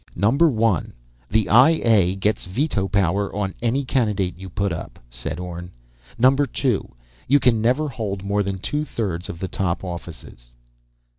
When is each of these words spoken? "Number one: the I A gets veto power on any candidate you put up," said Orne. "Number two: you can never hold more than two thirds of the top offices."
"Number 0.15 0.49
one: 0.49 0.93
the 1.29 1.47
I 1.47 1.79
A 1.83 2.15
gets 2.15 2.45
veto 2.45 2.87
power 2.87 3.31
on 3.35 3.53
any 3.61 3.85
candidate 3.85 4.35
you 4.35 4.49
put 4.49 4.71
up," 4.71 4.97
said 5.11 5.39
Orne. 5.39 5.69
"Number 6.17 6.47
two: 6.47 6.95
you 7.27 7.39
can 7.39 7.61
never 7.61 7.87
hold 7.87 8.23
more 8.23 8.41
than 8.41 8.57
two 8.57 8.83
thirds 8.83 9.29
of 9.29 9.37
the 9.37 9.47
top 9.47 9.83
offices." 9.83 10.53